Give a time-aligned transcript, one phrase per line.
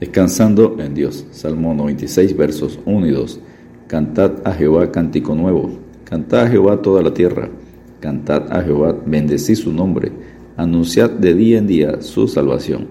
[0.00, 1.26] Descansando en Dios.
[1.32, 3.40] Salmo 96, versos 1 y 2.
[3.88, 5.70] Cantad a Jehová cántico nuevo.
[6.04, 7.48] Cantad a Jehová toda la tierra.
[7.98, 10.12] Cantad a Jehová, bendecid su nombre.
[10.56, 12.86] Anunciad de día en día su salvación.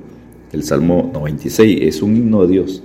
[0.51, 2.83] El Salmo 96 es un himno a Dios,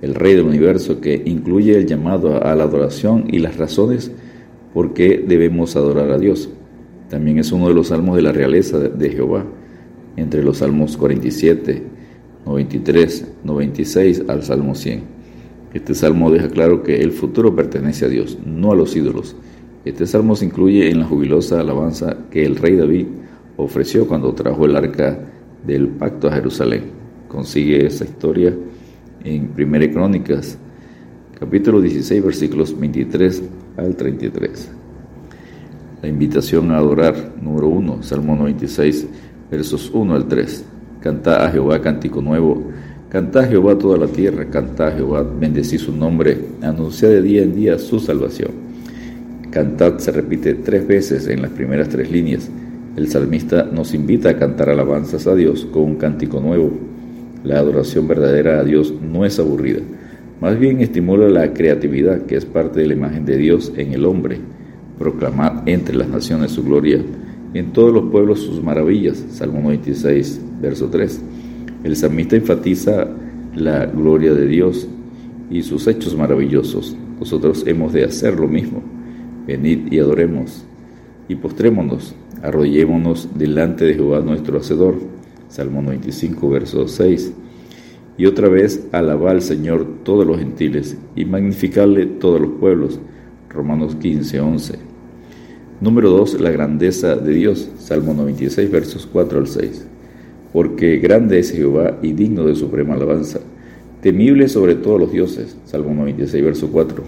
[0.00, 4.10] el Rey del universo, que incluye el llamado a la adoración y las razones
[4.72, 6.48] por qué debemos adorar a Dios.
[7.10, 9.44] También es uno de los salmos de la realeza de Jehová,
[10.16, 11.99] entre los salmos 47,
[12.46, 15.02] 93, 96 al Salmo 100.
[15.72, 19.36] Este salmo deja claro que el futuro pertenece a Dios, no a los ídolos.
[19.84, 23.06] Este salmo se incluye en la jubilosa alabanza que el rey David
[23.56, 25.18] ofreció cuando trajo el arca
[25.64, 26.84] del pacto a Jerusalén.
[27.28, 28.52] Consigue esa historia
[29.22, 30.58] en 1 Crónicas,
[31.38, 33.42] capítulo 16, versículos 23
[33.76, 34.72] al 33.
[36.02, 39.06] La invitación a adorar, número 1, Salmo 96,
[39.50, 40.64] versos 1 al 3.
[41.00, 42.62] Canta a Jehová cántico nuevo.
[43.08, 44.46] Canta a Jehová toda la tierra.
[44.46, 46.38] Canta a Jehová, bendecí su nombre.
[46.62, 48.50] Anuncia de día en día su salvación.
[49.50, 52.50] Cantad se repite tres veces en las primeras tres líneas.
[52.96, 56.70] El salmista nos invita a cantar alabanzas a Dios con un cántico nuevo.
[57.44, 59.80] La adoración verdadera a Dios no es aburrida,
[60.40, 64.04] más bien estimula la creatividad que es parte de la imagen de Dios en el
[64.04, 64.38] hombre.
[64.98, 66.98] Proclamad entre las naciones su gloria
[67.54, 69.24] en todos los pueblos sus maravillas.
[69.30, 71.20] Salmo 96, verso 3.
[71.84, 73.08] El salmista enfatiza
[73.54, 74.86] la gloria de Dios
[75.50, 76.96] y sus hechos maravillosos.
[77.18, 78.82] Nosotros hemos de hacer lo mismo.
[79.46, 80.64] Venid y adoremos
[81.28, 84.96] y postrémonos, arrodillémonos delante de Jehová nuestro Hacedor.
[85.48, 87.32] Salmo 95, verso 6.
[88.18, 93.00] Y otra vez alabá al Señor todos los gentiles y magnificarle todos los pueblos.
[93.48, 94.89] Romanos 15, 11.
[95.80, 96.42] Número 2.
[96.42, 97.70] La grandeza de Dios.
[97.78, 99.86] Salmo 96, versos 4 al 6.
[100.52, 103.40] Porque grande es Jehová y digno de suprema alabanza,
[104.02, 105.56] temible sobre todos los dioses.
[105.64, 107.02] Salmo 96, verso 4.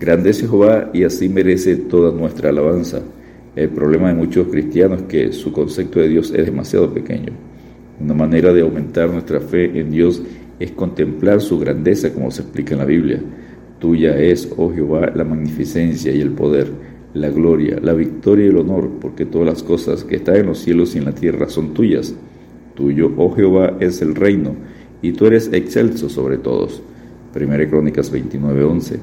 [0.00, 3.02] Grande es Jehová y así merece toda nuestra alabanza.
[3.54, 7.32] El problema de muchos cristianos es que su concepto de Dios es demasiado pequeño.
[8.00, 10.20] Una manera de aumentar nuestra fe en Dios
[10.58, 13.20] es contemplar su grandeza como se explica en la Biblia.
[13.78, 18.58] Tuya es, oh Jehová, la magnificencia y el poder la gloria, la victoria y el
[18.58, 21.74] honor, porque todas las cosas que están en los cielos y en la tierra son
[21.74, 22.14] tuyas.
[22.74, 24.54] Tuyo, oh Jehová, es el reino,
[25.02, 26.82] y tú eres excelso sobre todos.
[27.32, 28.98] Primera Crónicas 29:11,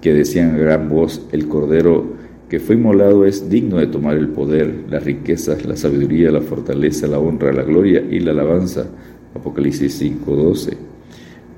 [0.00, 4.28] que decían a gran voz, el Cordero que fue inmolado es digno de tomar el
[4.28, 8.86] poder, las riquezas, la sabiduría, la fortaleza, la honra, la gloria y la alabanza.
[9.34, 10.76] Apocalipsis 5:12.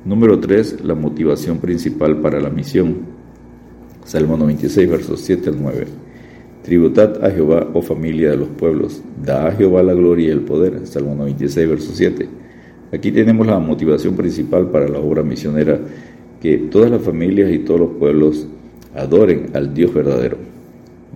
[0.05, 0.84] Número 3.
[0.84, 3.16] La motivación principal para la misión.
[4.06, 5.84] Salmo 96, versos 7 al 9.
[6.62, 10.43] Tributad a Jehová, oh familia de los pueblos, da a Jehová la gloria y el
[10.43, 10.87] poder.
[10.87, 12.28] Salmo 96, verso 7.
[12.93, 15.81] Aquí tenemos la motivación principal para la obra misionera,
[16.41, 18.47] que todas las familias y todos los pueblos
[18.94, 20.37] adoren al Dios verdadero.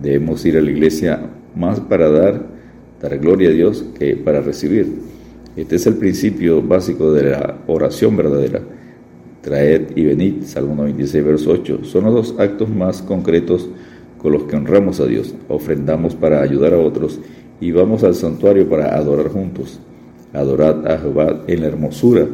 [0.01, 2.45] Debemos ir a la iglesia más para dar,
[3.01, 4.87] dar gloria a Dios que para recibir.
[5.55, 8.61] Este es el principio básico de la oración verdadera
[9.41, 13.69] Traed y venid, Salmo 96, verso 8, son los dos actos más concretos
[14.19, 15.33] con los que honramos a Dios.
[15.49, 17.19] Ofrendamos para ayudar a otros
[17.59, 19.79] y vamos al santuario para adorar juntos.
[20.33, 22.27] Adorad a Jehová en la hermosura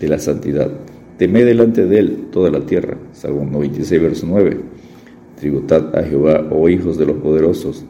[0.00, 0.70] de la santidad.
[1.18, 2.96] Temed delante de él toda la tierra.
[3.12, 4.60] Salmo 96, verso 9.
[5.38, 7.84] Tributad a Jehová, oh hijos de los poderosos.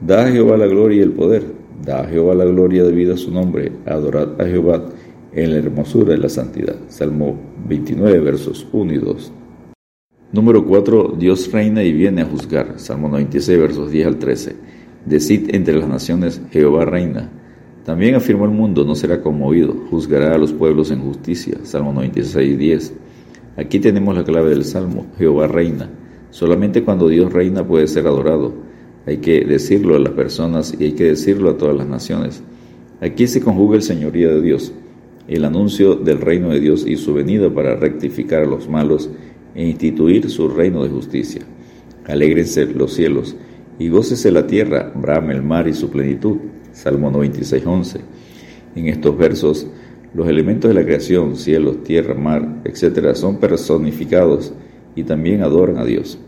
[0.00, 1.44] Da a Jehová la gloria y el poder.
[1.84, 3.72] Da a Jehová la gloria debida a su nombre.
[3.86, 4.84] Adorad a Jehová
[5.32, 6.76] en la hermosura de la santidad.
[6.88, 9.32] Salmo 29, versos 1 y 2.
[10.32, 11.16] Número 4.
[11.18, 12.78] Dios reina y viene a juzgar.
[12.78, 14.56] Salmo 96, versos 10 al 13.
[15.06, 17.30] Decid entre las naciones, Jehová reina.
[17.84, 21.58] También afirmó el mundo, no será conmovido, juzgará a los pueblos en justicia.
[21.62, 22.94] Salmo 96, 10.
[23.56, 25.90] Aquí tenemos la clave del Salmo, Jehová reina.
[26.30, 28.54] Solamente cuando Dios reina puede ser adorado.
[29.06, 32.42] Hay que decirlo a las personas y hay que decirlo a todas las naciones.
[33.00, 34.72] Aquí se conjuga el señorío de Dios
[35.30, 39.08] el anuncio del reino de Dios y su venida para rectificar a los malos
[39.54, 41.42] e instituir su reino de justicia.
[42.06, 43.36] Alégrense los cielos
[43.78, 46.38] y gócese la tierra, brame el mar y su plenitud.
[46.72, 48.00] Salmo 96.11.
[48.74, 49.68] En estos versos,
[50.14, 54.52] los elementos de la creación, cielos, tierra, mar, etc., son personificados
[54.96, 56.18] y también adoran a Dios.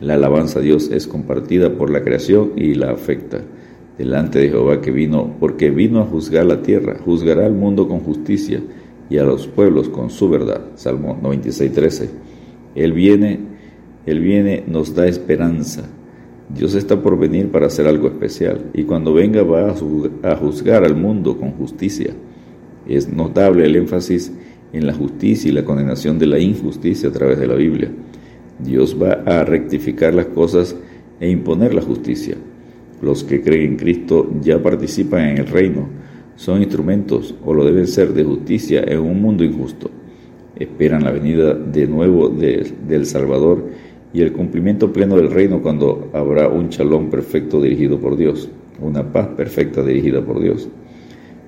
[0.00, 3.42] La alabanza a Dios es compartida por la creación y la afecta
[4.00, 8.00] delante de Jehová que vino, porque vino a juzgar la tierra, juzgará al mundo con
[8.00, 8.62] justicia
[9.10, 10.62] y a los pueblos con su verdad.
[10.74, 12.10] Salmo 96, 13.
[12.76, 13.40] Él viene,
[14.06, 15.86] Él viene, nos da esperanza.
[16.48, 19.68] Dios está por venir para hacer algo especial y cuando venga va
[20.22, 22.14] a juzgar al mundo con justicia.
[22.88, 24.32] Es notable el énfasis
[24.72, 27.90] en la justicia y la condenación de la injusticia a través de la Biblia.
[28.58, 30.74] Dios va a rectificar las cosas
[31.20, 32.36] e imponer la justicia.
[33.02, 35.88] Los que creen en Cristo ya participan en el reino,
[36.36, 39.90] son instrumentos o lo deben ser de justicia en un mundo injusto.
[40.56, 43.68] Esperan la venida de nuevo del Salvador
[44.12, 48.48] y el cumplimiento pleno del reino cuando habrá un chalón perfecto dirigido por Dios,
[48.80, 50.68] una paz perfecta dirigida por Dios.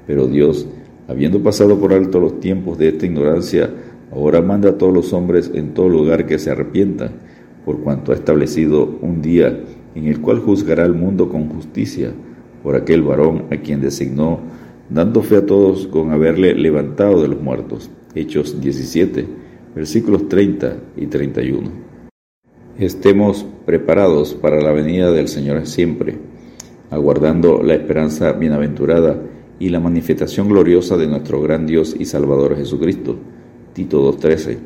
[0.07, 0.67] Pero Dios,
[1.09, 3.71] habiendo pasado por alto los tiempos de esta ignorancia,
[4.13, 7.13] ahora manda a todos los hombres en todo lugar que se arrepientan,
[7.65, 9.59] por cuanto ha establecido un día
[9.95, 12.13] en el cual juzgará al mundo con justicia
[12.63, 14.41] por aquel varón a quien designó,
[14.89, 17.91] dando fe a todos con haberle levantado de los muertos.
[18.15, 19.27] Hechos 17,
[19.75, 21.71] versículos 30 y 31.
[22.79, 26.19] Estemos preparados para la venida del Señor siempre,
[26.91, 29.21] aguardando la esperanza bienaventurada
[29.59, 33.17] y la manifestación gloriosa de nuestro gran Dios y Salvador Jesucristo.
[33.73, 34.59] Tito 2.13.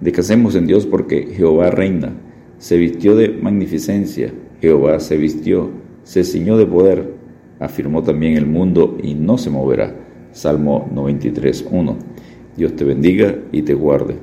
[0.00, 2.12] Descansemos en Dios porque Jehová reina,
[2.58, 4.32] se vistió de magnificencia,
[4.64, 5.68] Jehová se vistió,
[6.04, 7.12] se ciñó de poder,
[7.60, 9.94] afirmó también el mundo y no se moverá.
[10.32, 11.96] Salmo 93.1.
[12.56, 14.16] Dios te bendiga y te guarde.